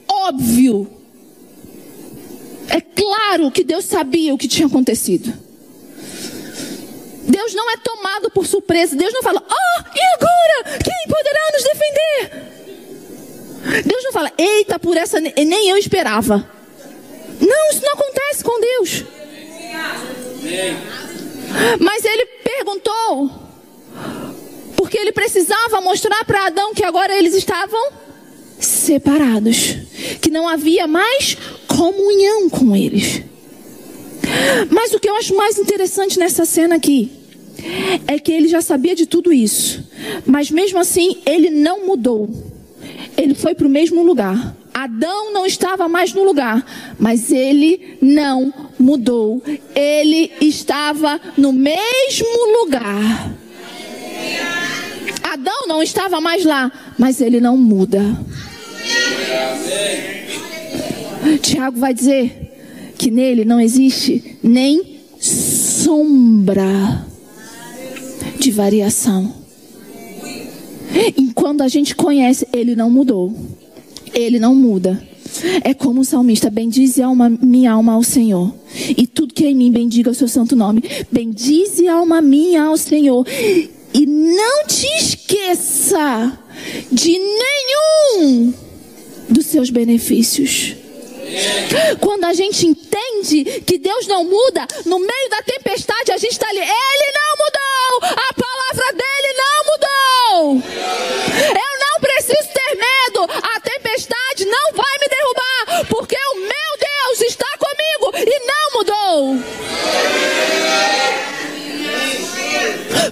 [0.07, 0.95] óbvio
[2.69, 5.33] é claro que Deus sabia o que tinha acontecido.
[7.27, 8.95] Deus não é tomado por surpresa.
[8.95, 10.79] Deus não fala, oh, e agora?
[10.83, 12.31] Quem poderá nos defender?
[13.83, 16.47] Deus não fala, eita, por essa nem eu esperava.
[17.39, 19.05] Não, isso não acontece com Deus.
[21.79, 23.31] Mas ele perguntou,
[24.75, 27.91] porque ele precisava mostrar para Adão que agora eles estavam
[28.59, 29.77] separados,
[30.21, 33.23] que não havia mais comunhão com eles.
[34.69, 37.11] Mas o que eu acho mais interessante nessa cena aqui
[38.07, 39.83] é que ele já sabia de tudo isso,
[40.25, 42.29] mas mesmo assim ele não mudou.
[43.17, 44.55] Ele foi para o mesmo lugar.
[44.77, 46.61] Adão não estava mais no lugar,
[46.99, 49.41] mas ele não mudou.
[49.73, 53.33] Ele estava no mesmo lugar.
[55.23, 58.01] Adão não estava mais lá, mas ele não muda.
[61.41, 67.05] Tiago vai dizer que nele não existe nem sombra
[68.37, 69.33] de variação.
[71.17, 73.33] Enquanto a gente conhece, ele não mudou.
[74.15, 75.01] Ele não muda.
[75.63, 78.53] É como o salmista, bendize alma, minha alma ao Senhor.
[78.97, 80.81] E tudo que é em mim, bendiga o seu santo nome.
[81.11, 83.27] Bendize alma minha ao Senhor.
[83.93, 86.39] E não te esqueça
[86.91, 88.53] de nenhum
[89.29, 90.75] dos seus benefícios.
[91.99, 96.47] Quando a gente entende que Deus não muda, no meio da tempestade a gente está
[96.47, 96.59] ali.
[96.59, 100.63] Ele não mudou, a palavra dele não mudou.
[101.49, 102.44] Eu não preciso
[108.25, 109.43] e não mudou.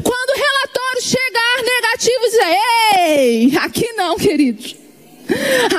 [0.03, 2.57] Quando o relatório chegar negativo, dizer:
[2.97, 4.75] Ei, aqui não, queridos.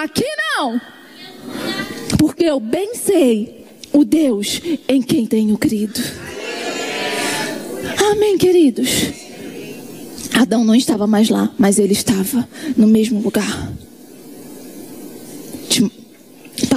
[0.02, 0.80] Aqui não.
[2.18, 6.00] Porque eu bem sei o Deus em quem tenho crido.
[8.10, 8.88] Amém, queridos.
[10.34, 13.72] Adão não estava mais lá, mas ele estava no mesmo lugar.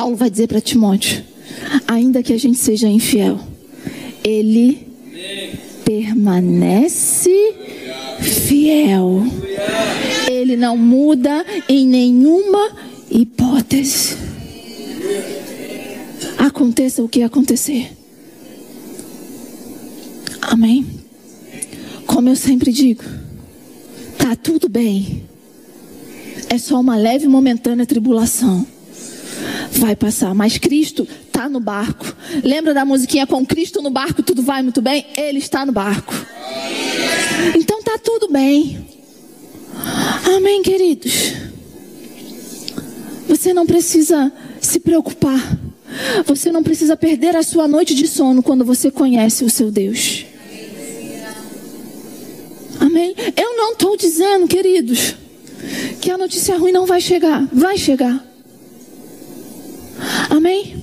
[0.08, 1.24] Paulo vai dizer para Timóteo:
[1.88, 3.40] ainda que a gente seja infiel,
[4.24, 4.88] ele
[5.86, 7.56] permanece
[8.22, 9.24] fiel.
[10.30, 12.72] Ele não muda em nenhuma
[13.10, 14.18] hipótese.
[16.38, 17.92] Aconteça o que acontecer.
[20.42, 20.86] Amém?
[22.06, 23.04] Como eu sempre digo,
[24.18, 25.24] tá tudo bem.
[26.50, 28.66] É só uma leve momentânea tribulação.
[29.74, 31.08] Vai passar, mas Cristo
[31.38, 32.12] está no barco.
[32.44, 35.06] Lembra da musiquinha com Cristo no barco, tudo vai muito bem?
[35.16, 36.14] Ele está no barco.
[37.56, 38.88] Então tá tudo bem.
[40.36, 41.34] Amém, queridos.
[43.28, 45.60] Você não precisa se preocupar.
[46.26, 50.26] Você não precisa perder a sua noite de sono quando você conhece o seu Deus.
[52.80, 53.16] Amém?
[53.36, 55.16] Eu não estou dizendo, queridos,
[56.02, 57.48] que a notícia ruim não vai chegar.
[57.54, 58.26] Vai chegar.
[60.30, 60.77] Amém?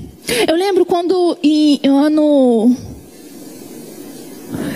[0.48, 2.74] Eu lembro quando em ano.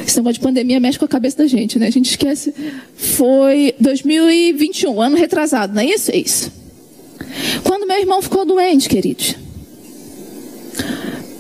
[0.07, 1.87] Esse negócio de pandemia mexe com a cabeça da gente, né?
[1.87, 2.55] A gente esquece.
[2.95, 6.11] Foi 2021, ano retrasado, não é isso?
[6.11, 6.53] É isso.
[7.63, 9.35] Quando meu irmão ficou doente, queridos.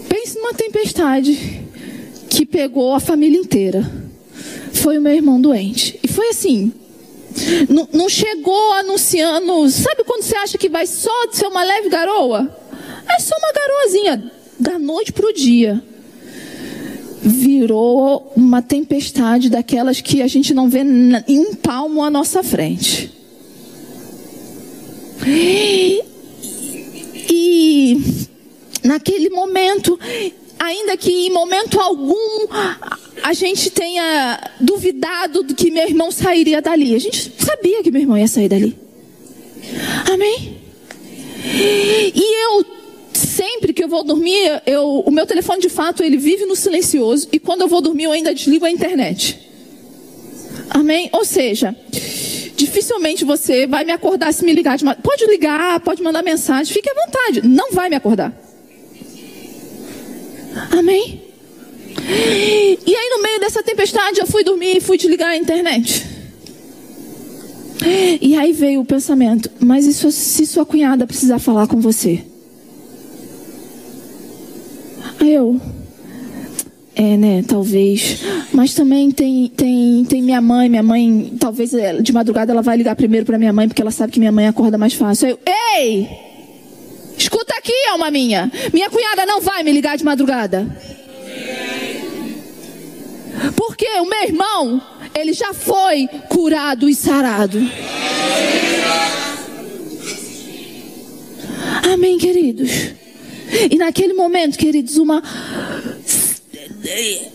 [0.08, 1.62] Pense numa tempestade
[2.28, 3.90] que pegou a família inteira.
[4.72, 5.98] Foi o meu irmão doente.
[6.02, 6.72] E foi assim.
[7.68, 9.68] Não, não chegou anunciando.
[9.70, 12.57] Sabe quando você acha que vai só ser uma leve garoa?
[13.08, 14.32] É só uma garoazinha.
[14.58, 15.82] Da noite para o dia.
[17.22, 23.10] Virou uma tempestade daquelas que a gente não vê em um palmo à nossa frente.
[27.30, 28.00] E
[28.82, 29.98] naquele momento,
[30.58, 32.46] ainda que em momento algum
[33.22, 38.00] a gente tenha duvidado de que meu irmão sairia dali, a gente sabia que meu
[38.00, 38.76] irmão ia sair dali.
[40.10, 40.56] Amém?
[41.44, 42.64] E eu
[43.18, 47.28] sempre que eu vou dormir, eu, o meu telefone de fato ele vive no silencioso
[47.33, 49.38] e quando eu vou dormir eu ainda desligo a internet.
[50.70, 51.09] Amém?
[51.12, 51.74] Ou seja,
[52.57, 54.76] dificilmente você vai me acordar se me ligar.
[54.76, 54.85] De...
[55.02, 57.46] Pode ligar, pode mandar mensagem, fique à vontade.
[57.46, 58.33] Não vai me acordar.
[60.70, 61.22] Amém?
[62.87, 66.07] E aí, no meio dessa tempestade, eu fui dormir e fui desligar a internet.
[68.20, 72.24] E aí veio o pensamento: mas isso, se sua cunhada precisar falar com você?
[75.20, 75.61] Aí eu,
[76.98, 77.44] é, né?
[77.46, 78.24] Talvez.
[78.52, 80.68] Mas também tem, tem, tem minha mãe.
[80.68, 83.92] Minha mãe, talvez é, de madrugada ela vai ligar primeiro para minha mãe, porque ela
[83.92, 85.28] sabe que minha mãe acorda mais fácil.
[85.28, 86.09] Eu, ei!
[87.16, 88.50] Escuta aqui, alma minha.
[88.72, 90.66] Minha cunhada não vai me ligar de madrugada.
[93.54, 94.83] Porque o meu irmão,
[95.14, 97.61] ele já foi curado e sarado.
[101.92, 102.70] Amém, queridos.
[103.70, 105.22] E naquele momento, queridos, uma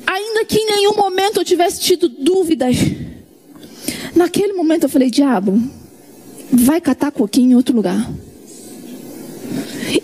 [0.06, 2.76] ainda que em nenhum momento eu tivesse tido dúvidas,
[4.16, 5.62] naquele momento eu falei: diabo,
[6.52, 8.12] vai catar coquinho em outro lugar.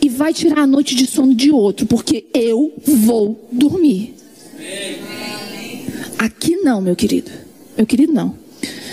[0.02, 4.14] E vai tirar a noite de sono de outro, porque eu vou dormir.
[6.18, 7.32] Aqui não, meu querido.
[7.78, 8.36] Meu querido, não.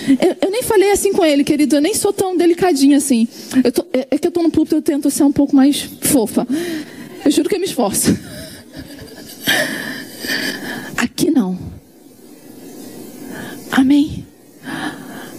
[0.08, 1.76] Eu, eu, nem falei assim com ele, querido.
[1.76, 3.26] Eu nem sou tão delicadinha assim.
[3.74, 6.46] Tô, é, é, que eu estou no púlpito, eu tento ser um pouco mais fofa.
[7.26, 8.16] Eu juro que eu me esforço.
[10.96, 11.58] Aqui não.
[13.72, 14.24] Amém.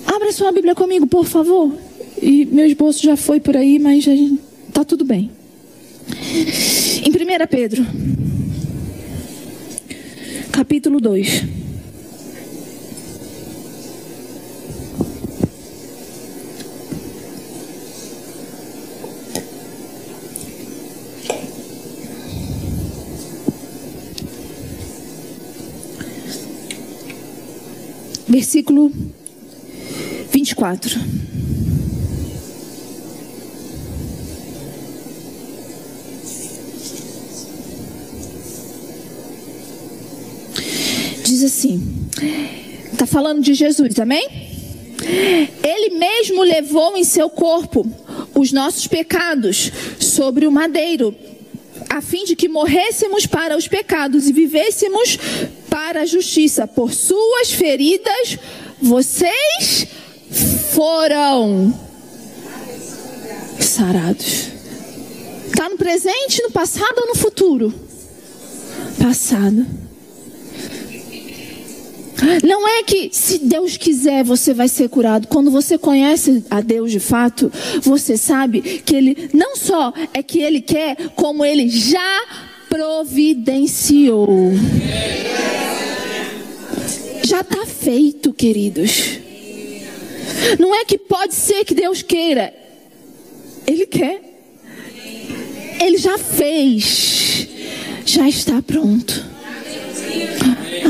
[0.05, 1.73] Abra sua Bíblia comigo, por favor.
[2.21, 5.31] E meu esboço já foi por aí, mas está tudo bem.
[7.05, 7.87] Em 1 Pedro,
[10.51, 11.43] capítulo 2.
[28.27, 28.91] Versículo
[30.31, 30.99] 24.
[41.23, 42.07] Diz assim:
[42.91, 44.27] está falando de Jesus, amém?
[45.63, 47.85] Ele mesmo levou em seu corpo
[48.33, 51.15] os nossos pecados sobre o madeiro,
[51.89, 55.17] a fim de que morrêssemos para os pecados e vivêssemos
[55.87, 56.67] para a justiça.
[56.67, 58.37] Por suas feridas
[58.81, 59.87] vocês
[60.73, 61.73] foram
[63.59, 64.49] sarados.
[65.47, 67.73] Está no presente, no passado ou no futuro?
[69.01, 69.65] Passado.
[72.43, 75.27] Não é que se Deus quiser você vai ser curado.
[75.27, 77.49] Quando você conhece a Deus de fato,
[77.81, 82.25] você sabe que Ele não só é que Ele quer, como Ele já
[82.69, 84.51] providenciou.
[87.37, 89.19] Já está feito, queridos.
[90.57, 92.51] Não é que pode ser que Deus queira.
[93.67, 94.19] Ele quer.
[95.79, 97.47] Ele já fez.
[98.07, 99.23] Já está pronto.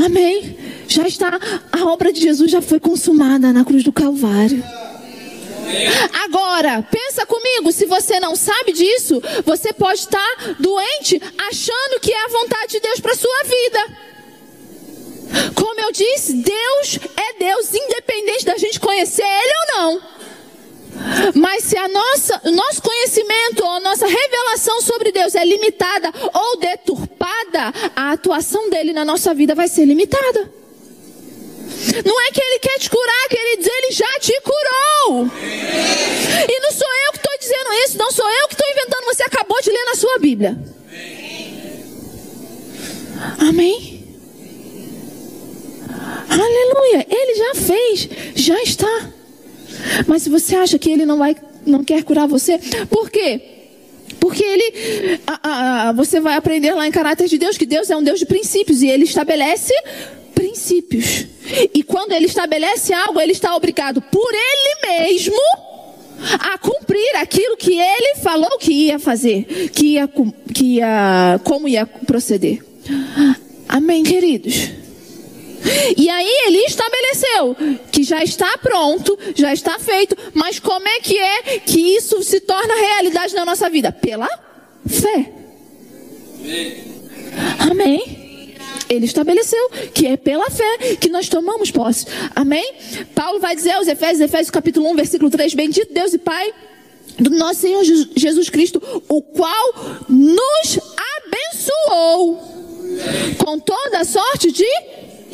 [0.06, 0.56] Amém.
[0.88, 1.38] Já está,
[1.70, 4.64] a obra de Jesus já foi consumada na cruz do Calvário.
[6.24, 12.24] Agora, pensa comigo, se você não sabe disso, você pode estar doente achando que é
[12.24, 14.08] a vontade de Deus para sua vida.
[15.78, 20.02] Como eu disse, Deus é Deus, independente da gente conhecer Ele ou não.
[21.36, 26.12] Mas se a nossa, o nosso conhecimento ou a nossa revelação sobre Deus é limitada
[26.34, 30.50] ou deturpada, a atuação dele na nossa vida vai ser limitada.
[32.04, 35.30] Não é que ele quer te curar, queridos, ele já te curou.
[36.48, 39.22] E não sou eu que estou dizendo isso, não sou eu que estou inventando, você
[39.22, 40.58] acabou de ler na sua Bíblia.
[43.38, 43.97] Amém?
[46.28, 49.10] Aleluia, ele já fez, já está.
[50.06, 52.58] Mas se você acha que ele não vai, não quer curar você,
[52.90, 53.40] por quê?
[54.20, 57.96] Porque ele, a, a, você vai aprender lá em caráter de Deus que Deus é
[57.96, 59.72] um Deus de princípios e ele estabelece
[60.34, 61.26] princípios.
[61.74, 65.36] E quando ele estabelece algo, ele está obrigado por ele mesmo
[66.40, 70.08] a cumprir aquilo que ele falou que ia fazer, que ia,
[70.52, 72.64] que ia como ia proceder.
[73.68, 74.70] Amém, queridos.
[75.96, 77.56] E aí ele estabeleceu
[77.90, 82.40] que já está pronto, já está feito, mas como é que é que isso se
[82.40, 83.90] torna realidade na nossa vida?
[83.92, 84.28] Pela
[84.86, 85.32] fé.
[87.58, 88.56] Amém.
[88.88, 92.06] Ele estabeleceu que é pela fé que nós tomamos posse.
[92.34, 92.74] Amém?
[93.14, 96.52] Paulo vai dizer aos Efésios, Efésios capítulo 1, versículo 3, bendito Deus e Pai
[97.18, 99.74] do nosso Senhor Jesus Cristo, o qual
[100.08, 100.78] nos
[101.16, 102.58] abençoou
[103.44, 104.64] com toda sorte de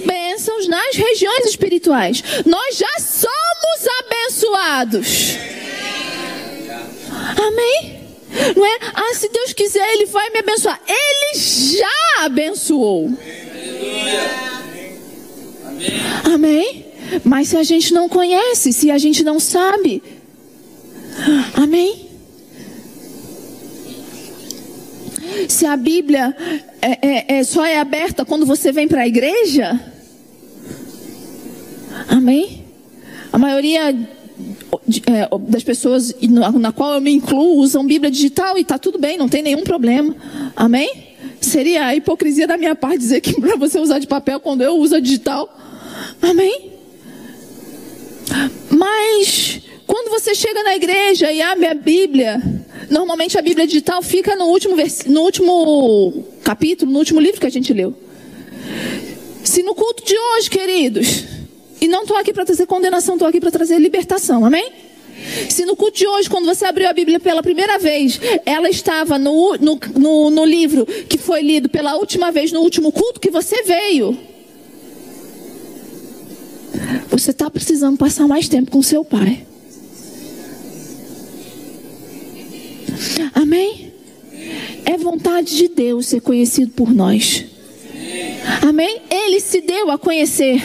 [0.05, 2.23] bênçãos nas regiões espirituais.
[2.47, 5.37] Nós já somos abençoados.
[7.47, 8.01] Amém?
[8.57, 8.79] Não é?
[8.95, 10.81] Ah, se Deus quiser, Ele vai me abençoar.
[10.87, 13.11] Ele já abençoou.
[16.33, 16.87] Amém?
[17.23, 20.03] Mas se a gente não conhece, se a gente não sabe,
[21.55, 22.04] amém?
[25.49, 26.35] Se a Bíblia
[26.81, 29.81] é, é, é, só é aberta quando você vem para a igreja,
[32.09, 32.65] amém?
[33.33, 38.63] A maioria é, das pessoas na, na qual eu me incluo usam Bíblia digital e
[38.63, 40.15] está tudo bem, não tem nenhum problema,
[40.55, 41.15] amém?
[41.41, 44.77] Seria a hipocrisia da minha parte dizer que para você usar de papel quando eu
[44.77, 45.49] uso a digital.
[46.21, 46.73] Amém?
[48.71, 49.61] Mas
[49.95, 52.43] quando você chega na igreja e abre a Bíblia,
[52.91, 54.75] normalmente a Bíblia digital fica no último,
[55.07, 57.95] no último capítulo, no último livro que a gente leu.
[59.45, 61.25] Se no culto de hoje, queridos,
[61.81, 64.73] e não estou aqui para trazer condenação, estou aqui para trazer libertação, amém?
[65.49, 69.17] Se no culto de hoje, quando você abriu a Bíblia pela primeira vez, ela estava
[69.17, 73.31] no, no, no, no livro que foi lido pela última vez, no último culto que
[73.31, 74.19] você veio,
[77.09, 79.54] você está precisando passar mais tempo com seu pai.
[83.55, 83.93] Amém?
[84.85, 87.45] É vontade de Deus ser conhecido por nós.
[88.61, 89.01] Amém?
[89.09, 90.61] Ele se deu a conhecer.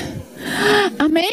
[0.98, 1.32] Amém?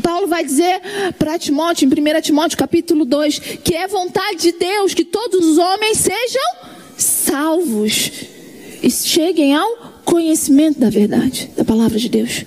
[0.00, 0.80] Paulo vai dizer
[1.18, 5.58] para Timóteo, em 1 Timóteo capítulo 2, que é vontade de Deus que todos os
[5.58, 6.42] homens sejam
[6.96, 8.12] salvos
[8.80, 12.44] e cheguem ao conhecimento da verdade, da palavra de Deus.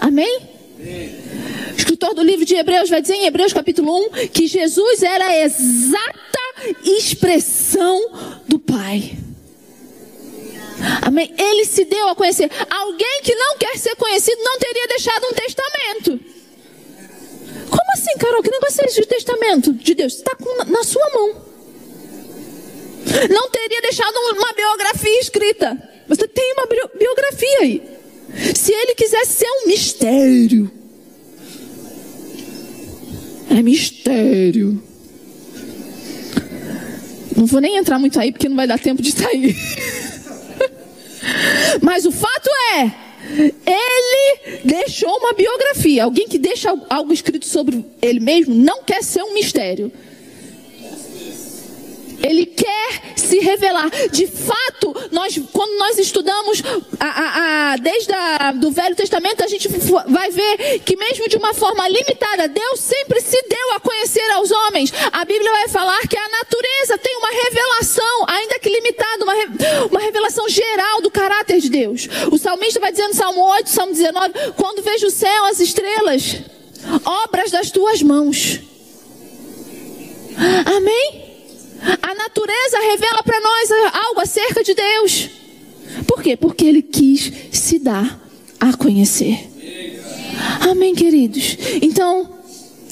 [0.00, 0.40] Amém?
[0.80, 5.44] O escritor do livro de Hebreus vai dizer em Hebreus capítulo 1 que Jesus era
[5.44, 6.38] exata
[6.84, 8.10] expressão
[8.46, 9.16] do Pai.
[11.02, 11.34] Amém?
[11.36, 12.50] Ele se deu a conhecer.
[12.70, 16.20] Alguém que não quer ser conhecido não teria deixado um testamento.
[17.68, 18.42] Como assim, Carol?
[18.42, 20.14] Que negócio é esse de testamento de Deus?
[20.14, 20.36] Está
[20.66, 21.48] na sua mão.
[23.30, 25.76] Não teria deixado uma biografia escrita.
[26.08, 27.82] Você tem uma biografia aí.
[28.54, 30.70] Se ele quisesse ser um mistério.
[33.50, 34.82] É mistério.
[37.38, 39.56] Não vou nem entrar muito aí porque não vai dar tempo de sair.
[41.80, 42.92] Mas o fato é,
[43.64, 46.02] ele deixou uma biografia.
[46.04, 49.92] Alguém que deixa algo escrito sobre ele mesmo não quer ser um mistério.
[52.22, 53.90] Ele quer se revelar.
[54.10, 56.62] De fato, nós, quando nós estudamos
[56.98, 59.68] a, a, a, desde a, do Velho Testamento, a gente
[60.06, 64.50] vai ver que mesmo de uma forma limitada, Deus sempre se deu a conhecer aos
[64.50, 64.92] homens.
[65.12, 69.34] A Bíblia vai falar que a natureza tem uma revelação, ainda que limitada, uma,
[69.90, 72.08] uma revelação geral do caráter de Deus.
[72.30, 76.36] O salmista vai dizendo Salmo 8, Salmo 19, quando vejo o céu, as estrelas,
[77.04, 78.60] obras das tuas mãos.
[80.76, 81.27] Amém?
[82.02, 83.70] A natureza revela para nós
[84.06, 85.30] algo acerca de Deus.
[86.06, 86.36] Por quê?
[86.36, 88.20] Porque ele quis se dar
[88.58, 89.48] a conhecer.
[90.60, 91.56] Amém, queridos?
[91.80, 92.28] Então,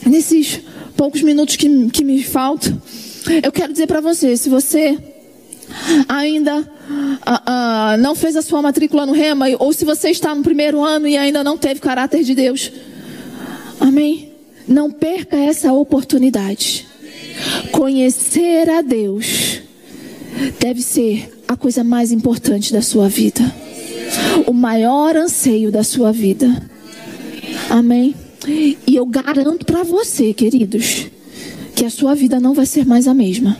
[0.05, 0.61] nesses
[0.97, 2.81] poucos minutos que, que me faltam,
[3.43, 4.99] eu quero dizer para você: se você
[6.09, 10.43] ainda uh, uh, não fez a sua matrícula no Rema, ou se você está no
[10.43, 12.71] primeiro ano e ainda não teve caráter de Deus,
[13.81, 14.33] amém?
[14.67, 16.87] Não perca essa oportunidade.
[17.73, 19.61] Conhecer a Deus
[20.59, 23.43] deve ser a coisa mais importante da sua vida,
[24.47, 26.63] o maior anseio da sua vida.
[27.71, 28.15] Amém?
[28.47, 31.07] E eu garanto para você, queridos,
[31.75, 33.59] que a sua vida não vai ser mais a mesma.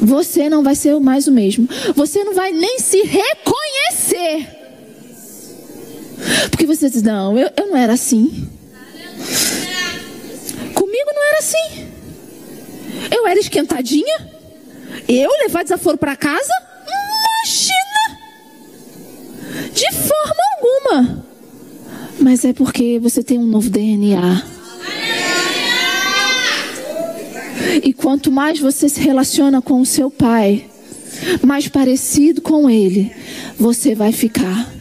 [0.00, 1.68] Você não vai ser mais o mesmo.
[1.94, 4.46] Você não vai nem se reconhecer.
[6.50, 8.48] Porque você diz: Não, eu, eu não era assim.
[10.74, 11.93] Comigo não era assim.
[13.10, 14.30] Eu era esquentadinha?
[15.08, 16.52] Eu levar desaforo para casa?
[16.86, 18.18] Imagina!
[19.72, 21.24] De forma alguma.
[22.18, 24.42] Mas é porque você tem um novo DNA.
[27.82, 30.66] E quanto mais você se relaciona com o seu pai,
[31.42, 33.12] mais parecido com ele,
[33.58, 34.72] você vai ficar.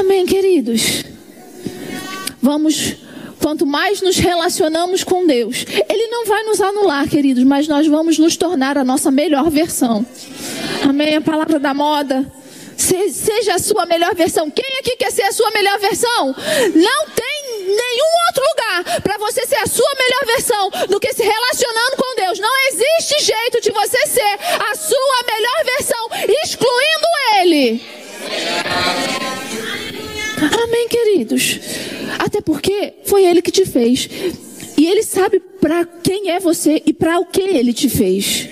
[0.00, 1.04] Amém, queridos.
[2.40, 2.96] Vamos
[3.42, 8.16] Quanto mais nos relacionamos com Deus, Ele não vai nos anular, queridos, mas nós vamos
[8.16, 10.06] nos tornar a nossa melhor versão.
[10.88, 11.16] Amém?
[11.16, 12.24] A palavra da moda.
[12.76, 14.48] seja a sua melhor versão.
[14.48, 16.34] Quem aqui quer ser a sua melhor versão?
[16.74, 21.22] Não tem nenhum outro lugar para você ser a sua melhor versão do que se
[21.22, 22.38] relacionando com Deus.
[22.38, 24.38] Não existe jeito de você ser
[24.70, 26.08] a sua melhor versão,
[26.42, 27.06] excluindo
[27.40, 27.82] Ele.
[30.50, 31.60] Amém, queridos.
[32.18, 34.08] Até porque foi Ele que te fez.
[34.76, 38.48] E Ele sabe para quem é você e para o que Ele te fez.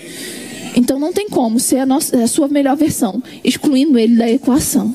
[0.77, 4.95] Então não tem como ser a, nossa, a sua melhor versão, excluindo Ele da equação.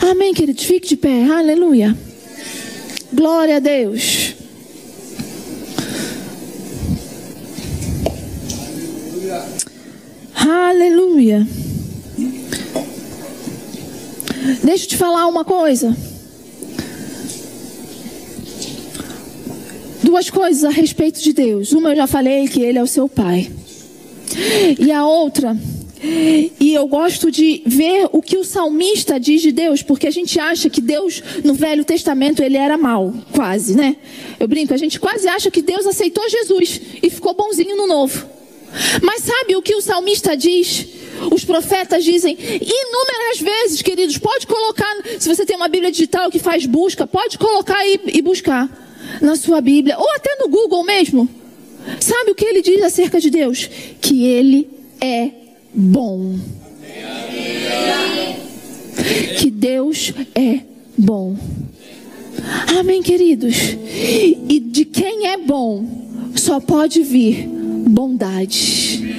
[0.00, 0.64] Amém, queridos.
[0.64, 1.24] Fique de pé.
[1.24, 1.96] Aleluia.
[3.12, 4.34] Glória a Deus.
[10.34, 11.46] Aleluia.
[14.62, 15.96] Deixa eu te falar uma coisa.
[20.02, 21.72] Duas coisas a respeito de Deus.
[21.72, 23.50] Uma eu já falei que Ele é o seu Pai.
[24.78, 25.56] E a outra,
[26.60, 30.38] e eu gosto de ver o que o salmista diz de Deus, porque a gente
[30.38, 33.96] acha que Deus no Velho Testamento ele era mal, quase, né?
[34.38, 38.26] Eu brinco, a gente quase acha que Deus aceitou Jesus e ficou bonzinho no Novo.
[39.02, 40.86] Mas sabe o que o salmista diz?
[41.32, 46.38] Os profetas dizem inúmeras vezes, queridos, pode colocar, se você tem uma Bíblia digital que
[46.38, 48.68] faz busca, pode colocar e, e buscar
[49.20, 51.28] na sua Bíblia, ou até no Google mesmo.
[52.00, 53.68] Sabe o que ele diz acerca de Deus?
[54.00, 54.68] Que ele
[55.00, 55.30] é
[55.72, 56.38] bom.
[59.38, 60.60] Que Deus é
[60.96, 61.36] bom.
[62.78, 63.54] Amém, queridos?
[64.48, 65.84] E de quem é bom,
[66.34, 67.55] só pode vir
[67.86, 69.16] bondade.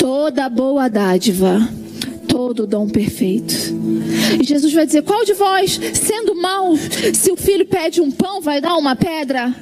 [0.00, 1.68] Toda boa dádiva,
[2.26, 3.54] todo dom perfeito.
[4.40, 6.76] E Jesus vai dizer: Qual de vós, sendo mau,
[7.14, 9.54] se o filho pede um pão, vai dar uma pedra?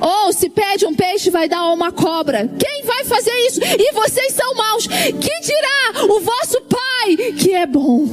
[0.00, 2.48] Ou se pede um peixe, vai dar uma cobra.
[2.58, 3.60] Quem vai fazer isso?
[3.62, 4.86] E vocês são maus.
[4.86, 8.06] Que dirá o vosso Pai que é bom?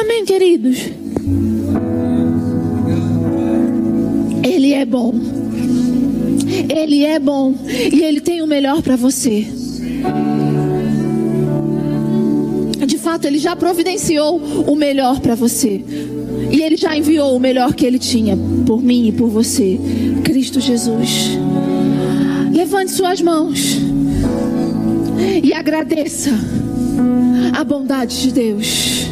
[0.00, 0.78] Amém, queridos?
[4.42, 5.14] Ele é bom.
[6.68, 9.46] Ele é bom e Ele tem o melhor para você.
[12.86, 15.82] De fato, Ele já providenciou o melhor para você.
[16.50, 18.36] E Ele já enviou o melhor que Ele tinha
[18.66, 19.78] por mim e por você.
[20.22, 21.38] Cristo Jesus.
[22.52, 23.78] Levante suas mãos
[25.42, 26.30] e agradeça
[27.52, 29.06] a bondade de Deus.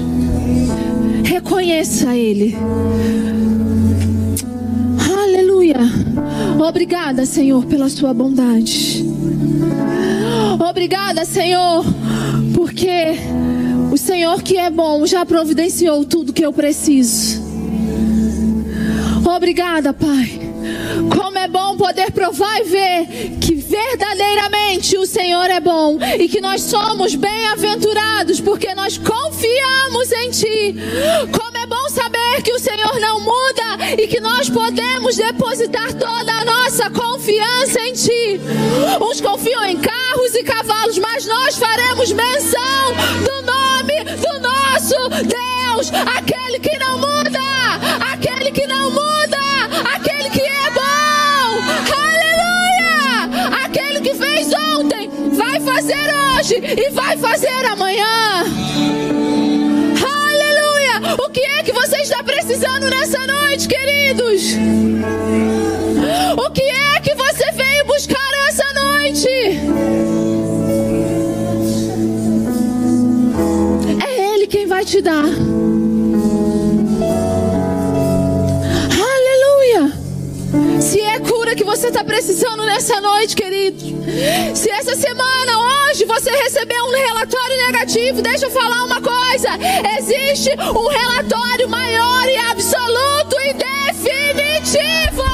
[1.25, 2.57] Reconheça Ele.
[6.67, 9.05] Obrigada, Senhor, pela sua bondade.
[10.67, 11.85] Obrigada, Senhor,
[12.55, 13.19] porque
[13.93, 17.43] o Senhor que é bom já providenciou tudo que eu preciso.
[19.37, 20.41] Obrigada, Pai.
[21.15, 23.07] Como é bom poder provar e ver
[23.41, 30.31] que verdadeiramente o Senhor é bom e que nós somos bem-aventurados porque nós confiamos em
[30.31, 30.77] Ti.
[31.31, 31.54] Como
[32.43, 37.93] que o Senhor não muda e que nós podemos depositar toda a nossa confiança em
[37.93, 38.41] Ti.
[39.01, 45.93] Uns confiam em carros e cavalos, mas nós faremos menção do nome do nosso Deus,
[46.17, 47.41] aquele que não muda,
[48.13, 49.39] aquele que não muda,
[49.95, 51.63] aquele que é bom.
[52.03, 53.65] Aleluia!
[53.65, 57.84] Aquele que fez ontem, vai fazer hoje e vai fazer amanhã.
[61.35, 64.55] Que é que você está precisando nessa noite, queridos?
[66.37, 69.29] O que é que você veio buscar essa noite?
[74.01, 75.25] É Ele quem vai te dar.
[81.85, 83.79] Você está precisando nessa noite, querido.
[84.55, 85.53] Se essa semana,
[85.91, 89.51] hoje, você recebeu um relatório negativo, deixa eu falar uma coisa:
[89.99, 95.25] existe um relatório maior e absoluto e definitivo.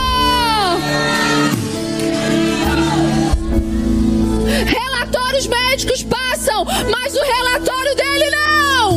[4.66, 8.90] Relatórios médicos passam, mas o relatório dele não.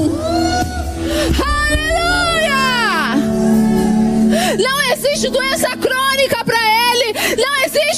[1.69, 3.15] Aleluia!
[4.57, 7.13] Não existe doença crônica para ele,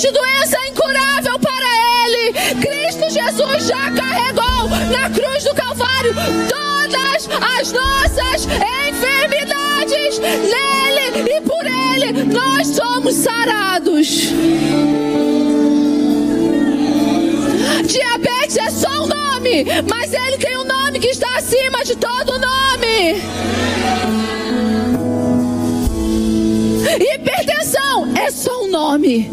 [0.05, 1.65] existe doença incurável para
[2.05, 2.33] ele.
[2.61, 6.13] Cristo Jesus já carregou na cruz do Calvário
[6.47, 7.29] todas
[7.59, 8.45] as nossas
[8.87, 10.19] enfermidades.
[10.19, 14.07] Nele e por ele nós somos sarados.
[17.85, 22.39] Diabetes é só um nome, mas ele tem um nome que está acima de todo
[22.39, 23.21] nome.
[26.93, 29.31] Hipertensão é só um nome.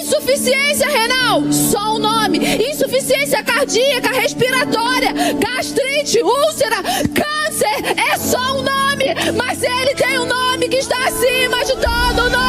[0.00, 2.38] Insuficiência renal, só um nome.
[2.70, 6.82] Insuficiência cardíaca, respiratória, gastrite, úlcera,
[7.14, 9.06] câncer, é só um nome.
[9.36, 12.48] Mas ele tem um nome que está acima de todo nome.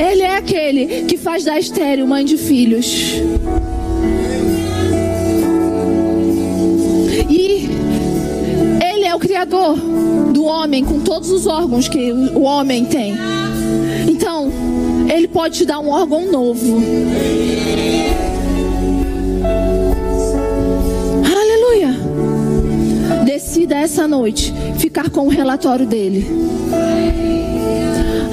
[0.00, 3.22] Ele é aquele que faz da estéreo mãe de filhos.
[9.22, 9.76] Criador
[10.32, 13.16] do homem com todos os órgãos que o homem tem.
[14.08, 14.50] Então,
[15.08, 16.82] ele pode te dar um órgão novo.
[21.24, 21.96] Aleluia.
[23.24, 26.26] Decida essa noite ficar com o relatório dele.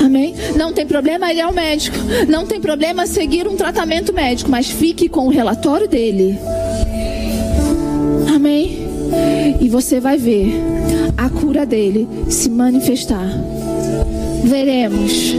[0.03, 0.33] Amém?
[0.55, 1.97] Não tem problema ele é o médico.
[2.27, 6.39] Não tem problema seguir um tratamento médico, mas fique com o relatório dele.
[9.59, 10.53] E você vai ver
[11.17, 13.27] a cura dele se manifestar.
[14.43, 15.35] Veremos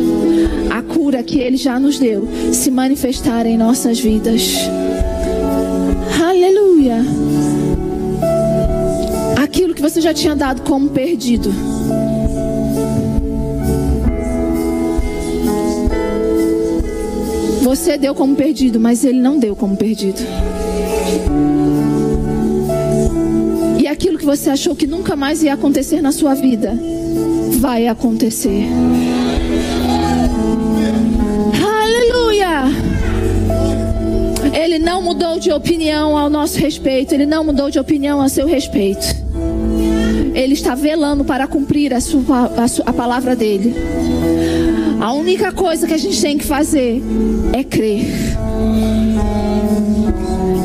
[0.71, 4.43] a cura que ele já nos deu se manifestar em nossas vidas.
[6.23, 6.99] Aleluia.
[9.43, 11.51] Aquilo que você já tinha dado como perdido.
[17.63, 20.21] Você deu como perdido, mas ele não deu como perdido.
[24.01, 26.73] Aquilo que você achou que nunca mais ia acontecer na sua vida,
[27.59, 28.67] vai acontecer.
[31.63, 32.63] Aleluia!
[34.59, 38.47] Ele não mudou de opinião ao nosso respeito, ele não mudou de opinião a seu
[38.47, 39.05] respeito.
[40.35, 43.75] Ele está velando para cumprir a, sua, a, sua, a palavra dele.
[44.99, 47.03] A única coisa que a gente tem que fazer
[47.53, 48.07] é crer.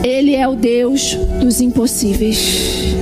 [0.06, 2.95] Ele é o Deus dos impossíveis.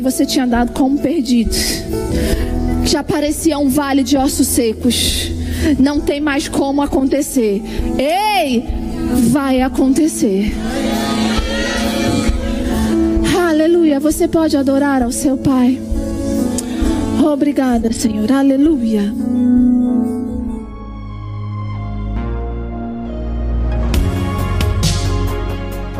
[0.00, 1.54] Que você tinha dado como perdido,
[2.86, 5.30] já parecia um vale de ossos secos,
[5.78, 7.62] não tem mais como acontecer.
[7.98, 8.64] Ei,
[9.30, 10.54] vai acontecer.
[13.46, 14.00] Aleluia.
[14.00, 15.78] Você pode adorar ao seu Pai.
[17.22, 18.32] Obrigada, Senhor.
[18.32, 19.12] Aleluia.